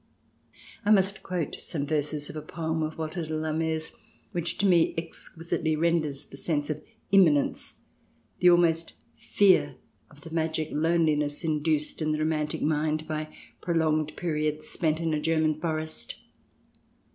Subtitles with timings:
[0.83, 3.91] I must quote some verses of a poem of Walter de la Mare's
[4.31, 6.81] which, to me, exquisitely renders the sense of
[7.11, 7.75] imminence,
[8.39, 9.75] the almost fear
[10.09, 15.21] of the magic loneliness induced in the romantic mind by prolonged periods spent in a
[15.21, 16.15] German forest.